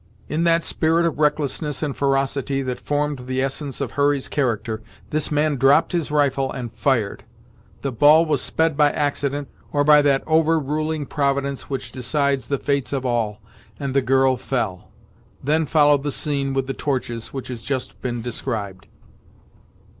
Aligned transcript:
In 0.27 0.45
that 0.45 0.63
spirit 0.63 1.05
of 1.05 1.19
recklessness 1.19 1.83
and 1.83 1.95
ferocity 1.95 2.63
that 2.63 2.79
formed 2.79 3.27
the 3.27 3.39
essence 3.39 3.79
of 3.79 3.91
Hurry's 3.91 4.27
character, 4.27 4.81
this 5.11 5.31
man 5.31 5.57
dropped 5.57 5.91
his 5.91 6.09
rifle 6.09 6.51
and 6.51 6.73
fired. 6.73 7.21
The 7.83 7.91
ball 7.91 8.25
was 8.25 8.41
sped 8.41 8.75
by 8.75 8.91
accident, 8.93 9.47
or 9.71 9.83
by 9.83 10.01
that 10.01 10.23
overruling 10.25 11.05
providence 11.05 11.69
which 11.69 11.91
decides 11.91 12.47
the 12.47 12.57
fates 12.57 12.93
of 12.93 13.05
all, 13.05 13.41
and 13.79 13.93
the 13.93 14.01
girl 14.01 14.37
fell. 14.37 14.89
Then 15.43 15.67
followed 15.67 16.01
the 16.01 16.11
scene 16.11 16.55
with 16.55 16.65
the 16.65 16.73
torches, 16.73 17.27
which 17.27 17.49
has 17.49 17.63
just 17.63 18.01
been 18.01 18.23
described. 18.23 18.87